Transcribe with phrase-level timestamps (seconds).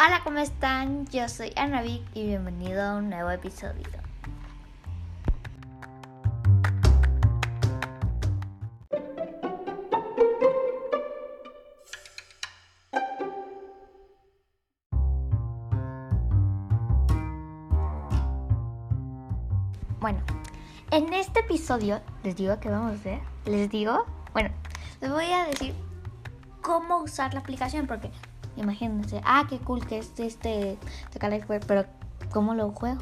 [0.00, 1.06] Hola, ¿cómo están?
[1.08, 3.82] Yo soy Vic y bienvenido a un nuevo episodio.
[19.98, 20.20] Bueno,
[20.92, 23.18] en este episodio les digo que vamos a hacer.
[23.46, 24.50] Les digo, bueno,
[25.00, 25.74] les voy a decir
[26.62, 28.12] cómo usar la aplicación porque
[28.58, 30.78] imagínense, ah, qué cool que es este,
[31.12, 31.84] este pero
[32.30, 33.00] ¿cómo lo juego?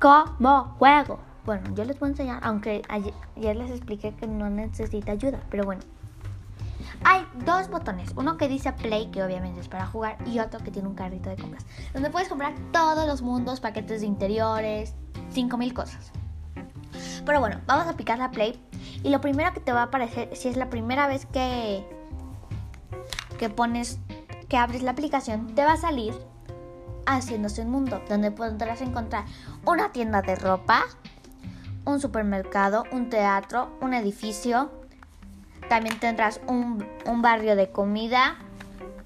[0.00, 1.18] ¿Cómo juego?
[1.44, 5.64] Bueno, yo les voy a enseñar, aunque ayer, les expliqué que no necesita ayuda, pero
[5.64, 5.82] bueno.
[7.04, 10.70] Hay dos botones, uno que dice Play, que obviamente es para jugar, y otro que
[10.70, 14.94] tiene un carrito de compras, donde puedes comprar todos los mundos, paquetes de interiores,
[15.30, 16.12] 5000 cosas.
[17.26, 18.58] Pero bueno, vamos a picar la Play,
[19.02, 21.86] y lo primero que te va a aparecer, si es la primera vez que,
[23.38, 23.98] que pones,
[24.54, 26.14] que abres la aplicación, te va a salir
[27.06, 29.24] haciéndose un mundo, donde podrás encontrar
[29.66, 30.84] una tienda de ropa,
[31.84, 34.70] un supermercado, un teatro, un edificio.
[35.68, 38.36] También tendrás un, un barrio de comida,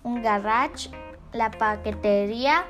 [0.02, 0.90] un garage,
[1.32, 2.66] la paquetería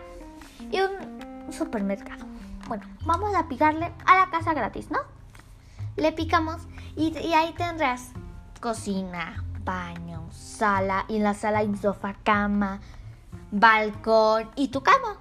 [0.70, 2.26] y un supermercado.
[2.68, 5.00] Bueno, vamos a picarle a la casa gratis, ¿no?
[5.96, 8.12] Le picamos y, ahí tendrás
[8.60, 11.04] cocina, baño, sala.
[11.08, 12.80] Y en la sala hay sofá, cama,
[13.50, 15.18] balcón y tu cama.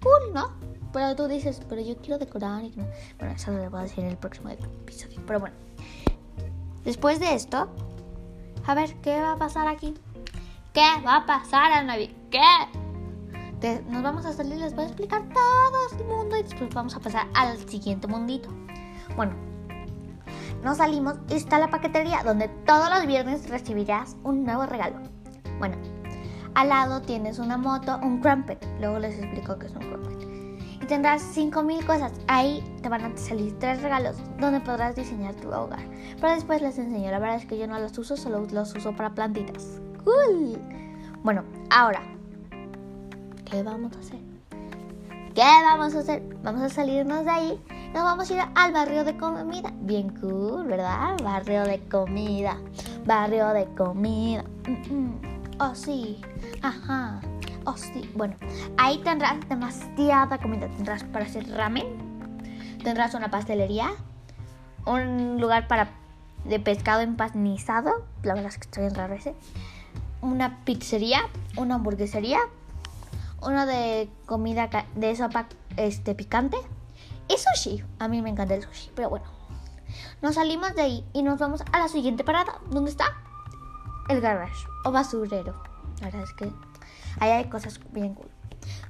[0.00, 0.52] Cool, ¿no?
[0.92, 2.72] Pero tú dices, pero yo quiero decorar y
[3.18, 5.20] Bueno, eso lo voy a decir en el próximo episodio.
[5.26, 5.56] Pero bueno,
[6.84, 7.68] después de esto,
[8.66, 9.94] a ver, ¿qué va a pasar aquí?
[10.72, 12.14] ¿Qué va a pasar, Anavi?
[12.30, 12.40] ¿Qué?
[13.90, 17.00] nos vamos a salir, les voy a explicar todo el mundo y después vamos a
[17.00, 18.48] pasar al siguiente mundito.
[19.16, 19.34] Bueno,
[20.62, 24.96] nos salimos está la paquetería donde todos los viernes recibirás un nuevo regalo.
[25.58, 25.76] Bueno,
[26.54, 28.66] al lado tienes una moto, un crumpet.
[28.80, 30.18] Luego les explico qué es un crumpet.
[30.82, 32.12] Y tendrás 5000 cosas.
[32.26, 35.84] Ahí te van a salir tres regalos donde podrás diseñar tu hogar.
[36.20, 37.10] Pero después les enseño.
[37.10, 39.80] La verdad es que yo no los uso, solo los uso para plantitas.
[40.04, 40.58] Cool.
[41.22, 42.02] Bueno, ahora,
[43.44, 44.27] ¿qué vamos a hacer?
[45.38, 46.20] ¿Qué vamos a hacer?
[46.42, 47.60] Vamos a salirnos de ahí
[47.94, 49.72] nos vamos a ir al barrio de comida.
[49.82, 51.16] Bien cool, ¿verdad?
[51.22, 52.58] Barrio de comida.
[53.06, 54.44] Barrio de comida.
[55.60, 56.20] Oh, sí.
[56.62, 57.20] Ajá.
[57.64, 58.10] Oh, sí.
[58.14, 58.34] Bueno,
[58.78, 60.66] ahí tendrás demasiada comida.
[60.68, 61.86] Tendrás para hacer ramen.
[62.82, 63.90] Tendrás una pastelería.
[64.86, 65.90] Un lugar para
[66.44, 68.04] de pescado empanizado.
[68.24, 69.36] La verdad es que está bien raro ese.
[70.20, 71.20] Una pizzería.
[71.56, 72.38] Una hamburguesería.
[73.40, 76.56] Una de comida de sopa este, picante
[77.28, 77.84] y sushi.
[77.98, 79.26] A mí me encanta el sushi, pero bueno.
[80.20, 82.60] Nos salimos de ahí y nos vamos a la siguiente parada.
[82.70, 83.06] ¿Dónde está?
[84.08, 85.62] El garage o basurero.
[86.00, 86.52] La verdad es que
[87.20, 88.30] ahí hay cosas bien cool.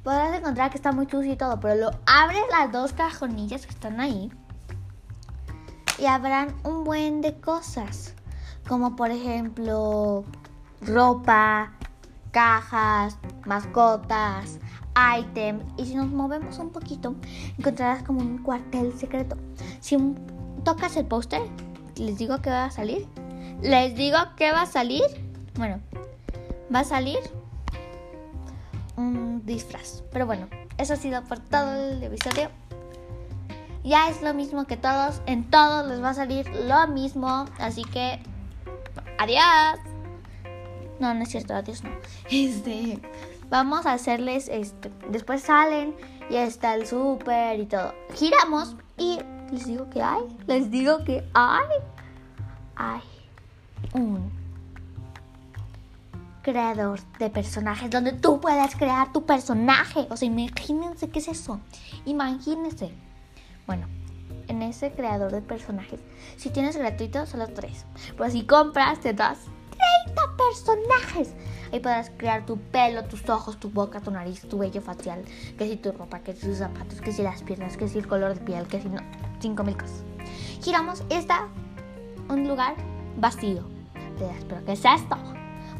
[0.03, 3.73] Podrás encontrar que está muy sucio y todo, pero lo abres las dos cajonillas que
[3.73, 4.31] están ahí
[5.99, 8.15] y habrán un buen de cosas.
[8.67, 10.25] Como por ejemplo
[10.81, 11.73] ropa,
[12.31, 14.59] cajas, mascotas,
[15.19, 15.65] items.
[15.77, 17.15] Y si nos movemos un poquito,
[17.59, 19.37] encontrarás como un cuartel secreto.
[19.81, 19.97] Si
[20.65, 21.43] tocas el póster,
[21.97, 23.07] les digo que va a salir.
[23.63, 25.03] Les digo que va a salir.
[25.57, 25.81] Bueno,
[26.75, 27.19] va a salir
[28.97, 30.03] un disfraz.
[30.13, 32.51] Pero bueno, eso ha sido por todo el episodio.
[33.85, 35.23] Ya es lo mismo que todos.
[35.27, 37.47] En todos les va a salir lo mismo.
[37.59, 38.21] Así que,
[39.19, 39.88] adiós.
[41.01, 41.91] No, no es cierto, adiós no.
[42.31, 43.01] Este
[43.51, 44.91] vamos a hacerles esto.
[45.11, 45.95] Después salen
[46.31, 47.95] y está el súper y todo.
[48.15, 49.19] Giramos y
[49.53, 51.67] les digo que hay, les digo que hay,
[52.77, 53.01] hay
[53.95, 54.31] un
[56.43, 60.07] creador de personajes donde tú puedes crear tu personaje.
[60.11, 61.61] O sea, imagínense qué es eso.
[62.05, 62.91] Imagínense.
[63.67, 63.87] Bueno,
[64.49, 66.01] en ese creador de personajes,
[66.37, 67.85] si tienes gratuito, solo tres.
[68.17, 69.39] Pero si compras, te das
[70.05, 71.35] 30 personajes.
[71.73, 75.23] Ahí podrás crear tu pelo, tus ojos, tu boca, tu nariz, tu vello facial,
[75.59, 78.09] que si tu ropa, que si tus zapatos, que si las piernas, que si el
[78.09, 79.01] color de piel, que si no,
[79.41, 80.05] 5000 cosas.
[80.63, 81.49] Giramos y está
[82.29, 82.75] un lugar
[83.17, 83.63] vacío.
[84.19, 85.17] Te das, ¿pero qué es esto?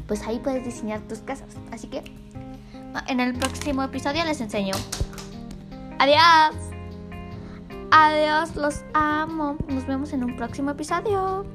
[0.07, 1.55] Pues ahí puedes diseñar tus casas.
[1.71, 2.03] Así que
[3.07, 4.75] en el próximo episodio les enseño.
[5.99, 6.55] Adiós.
[7.91, 9.57] Adiós, los amo.
[9.67, 11.45] Nos vemos en un próximo episodio.